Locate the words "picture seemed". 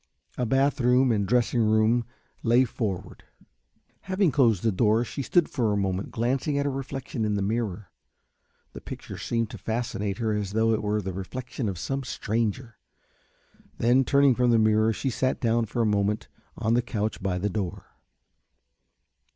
8.81-9.51